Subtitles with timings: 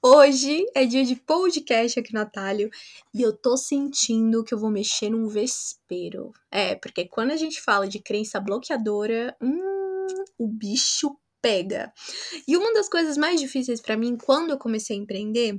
[0.00, 2.70] Hoje é dia de podcast aqui no Atalho
[3.12, 6.32] e eu tô sentindo que eu vou mexer num vespeiro.
[6.52, 10.06] É, porque quando a gente fala de crença bloqueadora, hum,
[10.38, 11.92] o bicho pega.
[12.46, 15.58] E uma das coisas mais difíceis para mim quando eu comecei a empreender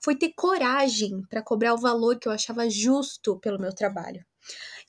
[0.00, 4.24] foi ter coragem para cobrar o valor que eu achava justo pelo meu trabalho.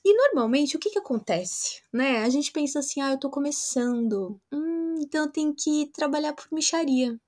[0.04, 2.18] E normalmente o que que acontece, né?
[2.24, 6.46] A gente pensa assim, ah, eu tô começando, hum, então eu tenho que trabalhar por
[6.52, 7.18] micharia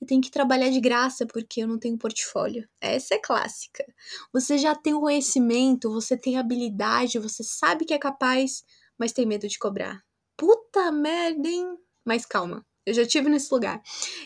[0.00, 2.68] eu tenho que trabalhar de graça porque eu não tenho portfólio.
[2.80, 3.84] Essa é clássica.
[4.32, 8.64] Você já tem o conhecimento, você tem habilidade, você sabe que é capaz,
[8.98, 10.02] mas tem medo de cobrar.
[10.36, 11.76] Puta merda, hein?
[12.04, 13.82] Mas calma, eu já tive nesse lugar.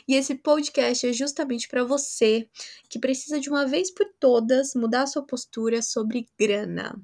[0.06, 2.46] E esse podcast é justamente para você
[2.88, 6.94] que precisa de uma vez por todas mudar sua postura sobre grana.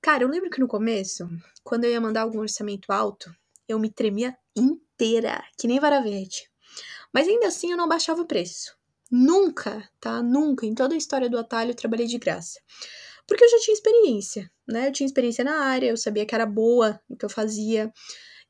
[0.00, 1.28] Cara, eu lembro que no começo,
[1.64, 3.34] quando eu ia mandar algum orçamento alto,
[3.68, 6.48] eu me tremia inteira, que nem vara verde.
[7.12, 8.76] Mas ainda assim eu não baixava o preço.
[9.10, 10.22] Nunca, tá?
[10.22, 12.60] Nunca, em toda a história do atalho, eu trabalhei de graça.
[13.26, 14.88] Porque eu já tinha experiência, né?
[14.88, 17.92] Eu tinha experiência na área, eu sabia que era boa o que eu fazia.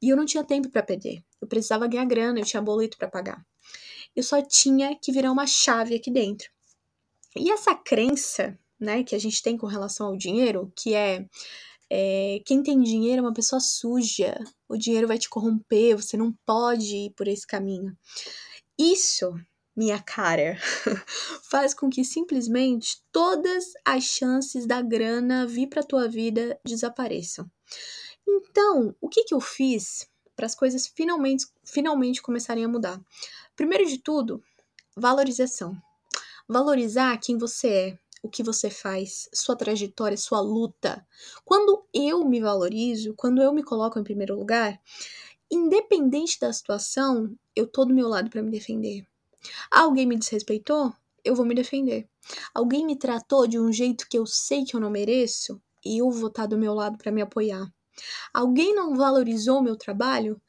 [0.01, 1.23] E eu não tinha tempo para perder.
[1.41, 3.45] Eu precisava ganhar grana, eu tinha boleto para pagar.
[4.15, 6.51] Eu só tinha que virar uma chave aqui dentro.
[7.37, 11.27] E essa crença, né, que a gente tem com relação ao dinheiro, que é,
[11.91, 16.33] é quem tem dinheiro é uma pessoa suja, o dinheiro vai te corromper, você não
[16.47, 17.97] pode ir por esse caminho.
[18.79, 19.35] Isso,
[19.77, 20.57] minha cara,
[21.51, 27.51] faz com que simplesmente todas as chances da grana vir para tua vida desapareçam.
[28.27, 33.01] Então, o que, que eu fiz para as coisas finalmente, finalmente começarem a mudar?
[33.55, 34.43] Primeiro de tudo,
[34.97, 35.77] valorização.
[36.49, 41.07] Valorizar quem você é, o que você faz, sua trajetória, sua luta.
[41.45, 44.81] Quando eu me valorizo, quando eu me coloco em primeiro lugar,
[45.51, 49.07] independente da situação, eu tô do meu lado para me defender.
[49.71, 50.93] Alguém me desrespeitou?
[51.23, 52.09] Eu vou me defender.
[52.55, 55.61] Alguém me tratou de um jeito que eu sei que eu não mereço?
[55.85, 57.71] Eu vou estar tá do meu lado para me apoiar.
[58.33, 60.41] Alguém não valorizou meu trabalho?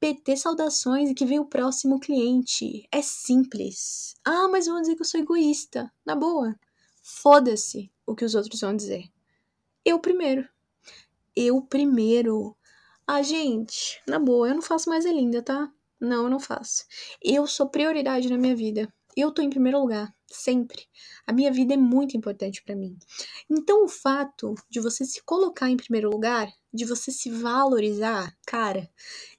[0.00, 2.86] PT saudações e que vem o próximo cliente.
[2.92, 4.14] É simples.
[4.24, 5.92] Ah, mas vão dizer que eu sou egoísta.
[6.04, 6.54] Na boa.
[7.02, 9.10] Foda-se o que os outros vão dizer.
[9.84, 10.48] Eu primeiro.
[11.34, 12.56] Eu primeiro.
[13.06, 15.72] Ah, gente, na boa, eu não faço mais a linda, tá?
[16.00, 16.84] Não, eu não faço.
[17.22, 18.92] Eu sou prioridade na minha vida.
[19.20, 20.86] Eu tô em primeiro lugar, sempre.
[21.26, 22.96] A minha vida é muito importante para mim.
[23.50, 28.88] Então, o fato de você se colocar em primeiro lugar, de você se valorizar, cara,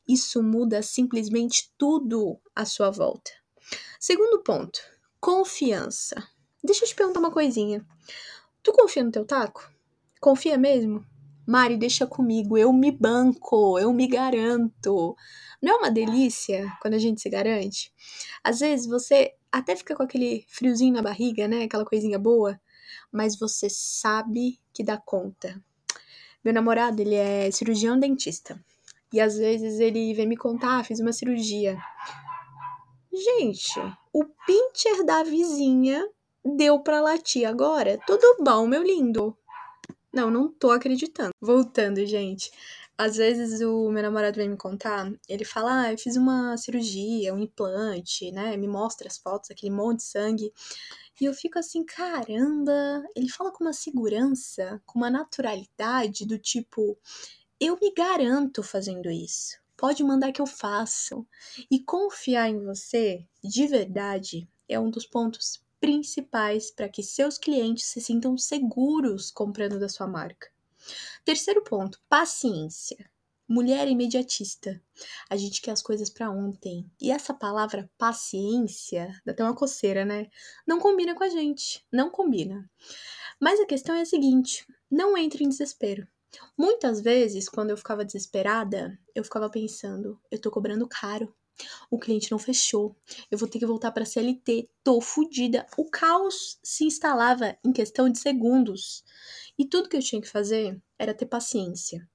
[0.05, 3.31] isso muda simplesmente tudo à sua volta.
[3.97, 4.81] Segundo ponto,
[5.17, 6.27] confiança.
[6.61, 7.87] Deixa eu te perguntar uma coisinha.
[8.61, 9.71] Tu confia no teu taco?
[10.19, 11.05] Confia mesmo?
[11.47, 15.15] Mari, deixa comigo, eu me banco, eu me garanto.
[15.61, 17.93] Não é uma delícia quando a gente se garante?
[18.43, 21.63] Às vezes você até fica com aquele friozinho na barriga, né?
[21.63, 22.59] Aquela coisinha boa,
[23.11, 25.61] mas você sabe que dá conta.
[26.43, 28.63] Meu namorado, ele é cirurgião dentista.
[29.11, 31.77] E às vezes ele vem me contar, ah, fiz uma cirurgia.
[33.11, 33.79] Gente,
[34.13, 36.07] o pincher da vizinha
[36.45, 37.99] deu pra latir agora.
[38.05, 39.35] Tudo bom, meu lindo?
[40.13, 41.31] Não, não tô acreditando.
[41.41, 42.51] Voltando, gente.
[42.99, 47.33] Às vezes o meu namorado vem me contar, ele fala: Ah, eu fiz uma cirurgia,
[47.33, 48.57] um implante, né?
[48.57, 50.53] Me mostra as fotos, aquele monte de sangue.
[51.21, 53.01] E eu fico assim, caramba!
[53.15, 56.99] Ele fala com uma segurança, com uma naturalidade do tipo:
[57.57, 59.57] Eu me garanto fazendo isso.
[59.77, 61.25] Pode mandar que eu faço.
[61.71, 67.85] E confiar em você, de verdade, é um dos pontos principais para que seus clientes
[67.85, 70.49] se sintam seguros comprando da sua marca.
[71.23, 73.09] Terceiro ponto, paciência.
[73.47, 74.79] Mulher imediatista.
[75.27, 76.85] A gente quer as coisas para ontem.
[77.01, 80.27] E essa palavra paciência, dá até uma coceira, né?
[80.67, 81.83] Não combina com a gente.
[81.91, 82.69] Não combina.
[83.39, 86.07] Mas a questão é a seguinte: não entre em desespero.
[86.57, 91.33] Muitas vezes, quando eu ficava desesperada, eu ficava pensando, eu tô cobrando caro.
[91.89, 92.95] O cliente não fechou.
[93.29, 94.69] Eu vou ter que voltar para CLT.
[94.83, 95.65] Tô fodida.
[95.77, 99.03] O caos se instalava em questão de segundos.
[99.57, 102.07] E tudo que eu tinha que fazer era ter paciência.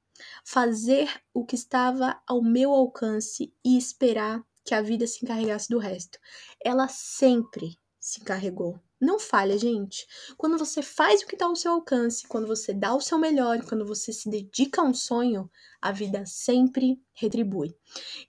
[0.44, 5.78] Fazer o que estava ao meu alcance e esperar que a vida se encarregasse do
[5.78, 6.18] resto.
[6.64, 8.78] Ela sempre se encarregou.
[9.00, 10.06] Não falha, gente.
[10.36, 13.62] Quando você faz o que está ao seu alcance, quando você dá o seu melhor,
[13.64, 17.76] quando você se dedica a um sonho, a vida sempre retribui.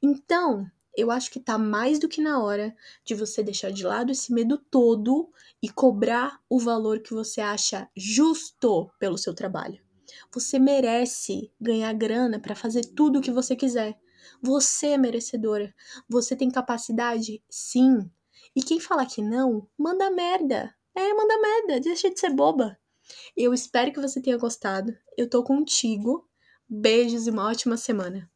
[0.02, 0.66] Então,
[0.98, 4.34] eu acho que tá mais do que na hora de você deixar de lado esse
[4.34, 5.30] medo todo
[5.62, 9.84] e cobrar o valor que você acha justo pelo seu trabalho.
[10.34, 13.98] Você merece ganhar grana para fazer tudo o que você quiser.
[14.42, 15.74] Você é merecedora.
[16.10, 17.44] Você tem capacidade?
[17.50, 18.10] Sim.
[18.56, 20.74] E quem falar que não, manda merda.
[20.94, 22.78] É, manda merda, deixa de ser boba.
[23.36, 24.96] Eu espero que você tenha gostado.
[25.18, 26.28] Eu tô contigo.
[26.68, 28.30] Beijos e uma ótima semana.